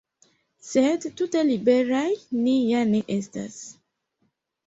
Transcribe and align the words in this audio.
Sed 0.67 1.03
tute 1.19 1.43
liberaj 1.49 2.07
ni 2.45 2.55
ja 2.71 2.79
ne 2.95 3.01
estas. 3.17 3.59